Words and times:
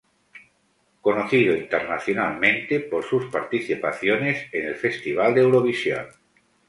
Conocido 1.01 1.55
internacionalmente 1.55 2.79
por 2.79 3.03
sus 3.05 3.25
participaciones 3.27 4.47
en 4.51 4.69
el 4.69 4.75
Festival 4.75 5.35
de 5.35 5.41
Eurovisión. 5.41 6.07